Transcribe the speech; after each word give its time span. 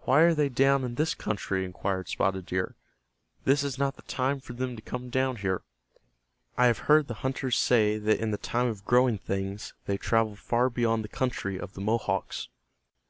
"Why 0.00 0.20
are 0.20 0.34
they 0.34 0.50
down 0.50 0.84
in 0.84 0.96
this 0.96 1.14
country?" 1.14 1.64
inquired 1.64 2.08
Spotted 2.08 2.44
Deer. 2.44 2.76
"This 3.44 3.64
is 3.64 3.78
not 3.78 3.96
the 3.96 4.02
time 4.02 4.38
for 4.38 4.52
them 4.52 4.76
to 4.76 4.82
come 4.82 5.08
down 5.08 5.36
here. 5.36 5.62
I 6.58 6.66
have 6.66 6.80
heard 6.92 7.08
the 7.08 7.14
hunters 7.24 7.56
say 7.56 7.96
that 7.96 8.20
in 8.20 8.32
the 8.32 8.36
time 8.36 8.66
of 8.66 8.84
growing 8.84 9.16
things 9.16 9.72
they 9.86 9.96
travel 9.96 10.36
far 10.36 10.68
beyond 10.68 11.04
the 11.04 11.08
country 11.08 11.58
of 11.58 11.72
the 11.72 11.80
Mohawks." 11.80 12.50